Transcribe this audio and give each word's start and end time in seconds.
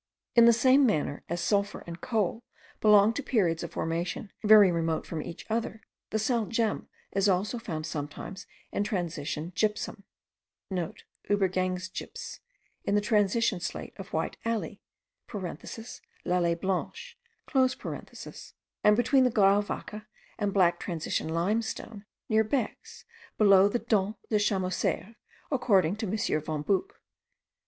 In 0.35 0.45
the 0.45 0.51
same 0.51 0.83
manner 0.83 1.23
as 1.29 1.41
sulphur 1.41 1.83
and 1.85 2.01
coal 2.01 2.43
belong 2.79 3.13
to 3.13 3.21
periods 3.21 3.61
of 3.61 3.71
formation 3.73 4.31
very 4.43 4.71
remote 4.71 5.05
from 5.05 5.21
each 5.21 5.45
other, 5.47 5.83
the 6.09 6.17
sal 6.17 6.47
gem 6.47 6.89
is 7.11 7.29
also 7.29 7.59
found 7.59 7.85
sometimes 7.85 8.47
in 8.71 8.83
transition 8.83 9.51
gypsum,* 9.53 10.03
(* 10.41 10.71
Uebergangsgyps, 10.73 12.39
in 12.83 12.95
the 12.95 12.99
transition 12.99 13.59
slate 13.59 13.93
of 13.97 14.11
White 14.11 14.37
Alley 14.43 14.81
(l'Allee 15.31 16.55
Blanche), 16.55 17.19
and 17.53 18.97
between 18.97 19.23
the 19.23 19.29
grauwacke 19.31 20.05
and 20.39 20.51
black 20.51 20.79
transition 20.79 21.27
limestone 21.29 22.05
near 22.27 22.43
Bex, 22.43 23.05
below 23.37 23.67
the 23.69 23.77
Dent 23.77 24.15
de 24.31 24.39
Chamossaire, 24.39 25.13
according 25.51 25.95
to 25.97 26.07
M. 26.07 26.41
von 26.41 26.63
Buch.) 26.63 26.99